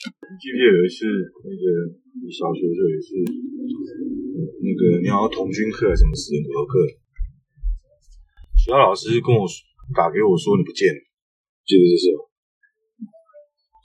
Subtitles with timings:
[0.00, 1.04] 你记不记得有一次
[1.44, 1.64] 那个
[2.24, 3.20] 你小学的时候也是
[4.64, 6.72] 那个你好像童军课什么实验骨头课，
[8.56, 9.60] 学校老师跟我说
[9.92, 11.00] 打给我说你不见了，
[11.68, 12.24] 记得这事吗？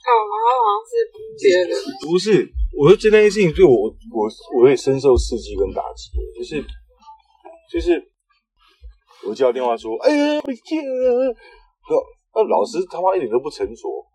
[0.06, 0.92] 哦，然后好像是
[1.36, 1.76] 别人，
[2.08, 2.48] 不是，
[2.78, 4.24] 我说这件事情对我我
[4.56, 6.64] 我也深受刺激跟打击，就是
[7.68, 8.00] 就是
[9.28, 11.28] 我接到电话说，哎呀不见了，
[11.90, 14.06] 那那老师他妈一点都不沉着，都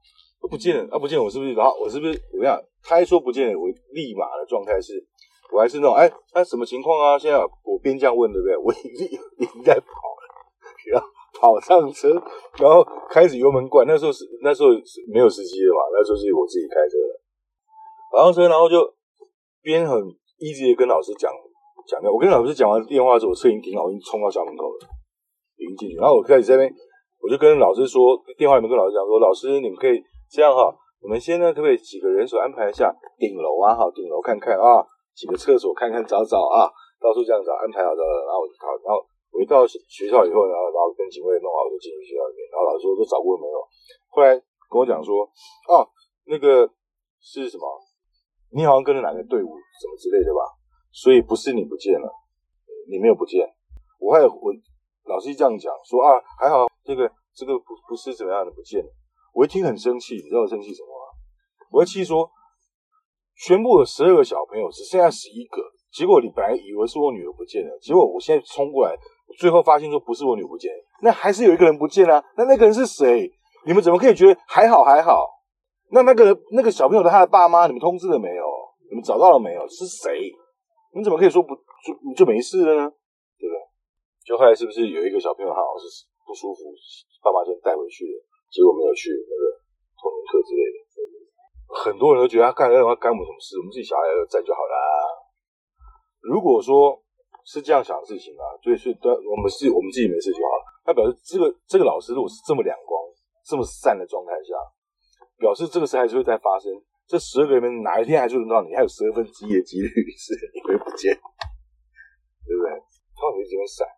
[0.47, 1.53] 不见了，啊不见了，我是不是？
[1.53, 2.59] 然后我是不是怎么样？
[2.83, 4.97] 他一说不见了，我立马的状态是，
[5.53, 7.17] 我还是那种哎，那什么情况啊？
[7.17, 8.57] 现在我边这样问，对不对？
[8.57, 10.21] 我已经已经在跑了，
[10.91, 11.07] 然后
[11.39, 12.09] 跑上车，
[12.57, 13.85] 然后开始油门灌。
[13.87, 17.21] 那时候是那时候是没有司机的嘛，那时候是我自己开车的。
[18.11, 18.81] 跑上车，然后就
[19.61, 19.97] 边很
[20.39, 21.31] easy 的跟老师讲
[21.87, 22.01] 讲。
[22.11, 24.79] 我跟老师讲完电话之后，我车已经停好，已经冲到校门口了，
[25.57, 25.95] 已经进去。
[25.95, 26.73] 然后我开始在那边，
[27.21, 34.81] 我就跟老师说，电话里面跟老师讲说，老师你们可以这样哈，我们先呢可不可以几个人手安排一下顶楼啊哈，顶楼看看啊，
[35.13, 39.05] 几个厕所看看找找啊，到处这样找安排好找找，然后我就好，然后。
[39.33, 39.79] 我一到学
[40.11, 42.43] 校以后，然后然后跟警卫弄好，我就进去学校里面。
[42.51, 43.63] 然后老师说都找过没有？
[44.09, 44.35] 后来
[44.69, 45.23] 跟我讲说，
[45.71, 45.87] 哦，
[46.25, 46.69] 那个
[47.21, 47.63] 是什么？
[48.51, 50.43] 你好像跟着哪个队伍什么之类的吧？
[50.91, 52.11] 所以不是你不见了，
[52.89, 53.47] 你没有不见。
[54.01, 54.51] 我还我
[55.05, 58.91] 老师这样讲说啊，还好这个这个不不是怎么样的不见了。
[59.33, 61.05] 我一听很生气，你知道我生气什么吗？
[61.71, 62.29] 我会气说，
[63.35, 65.61] 全部有十二个小朋友，只剩下十一个。
[65.91, 68.95] 结果你本来以为是我女儿不见了，结果我现在冲过来。
[69.39, 70.69] 最后发现说不是我女儿不见，
[71.01, 72.23] 那还是有一个人不见啊？
[72.35, 73.31] 那那个人是谁？
[73.65, 75.25] 你们怎么可以觉得还好还好？
[75.91, 78.43] 那那个那个小朋友的他的爸妈，你们通知了没有？
[78.89, 79.65] 你们找到了没有？
[79.67, 80.31] 是谁？
[80.93, 82.91] 你怎么可以说不就就没事了呢？
[83.39, 83.59] 对不对？
[84.25, 86.59] 就后来是不是有一个小朋友好像是不舒服，
[87.23, 88.19] 爸妈先带回去了，
[88.51, 89.43] 结果没有去那个
[89.97, 90.77] 童年课之类的。
[91.71, 94.75] 很多人都觉得他干任何干我们什么事，我们自己小孩在就好了。
[96.21, 96.99] 如果说。
[97.43, 100.63] 是这样想的事情啊，所以是对，我们是我们自己没事就好了。
[100.85, 103.01] 那表示这个这个老师如果是这么两光、
[103.43, 104.53] 这么善的状态下，
[105.39, 106.71] 表示这个事还是会再发生。
[107.07, 111.17] 这十二个里面哪一天还是轮到你，还有十二分之一的几率是你会不见，
[112.45, 112.69] 对不对？
[113.17, 113.89] 他往你这边闪。